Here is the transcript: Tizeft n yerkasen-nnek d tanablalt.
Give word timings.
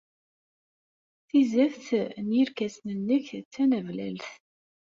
Tizeft 1.27 1.87
n 2.25 2.27
yerkasen-nnek 2.37 3.27
d 3.43 3.47
tanablalt. 3.53 4.27